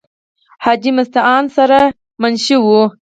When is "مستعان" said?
0.97-1.45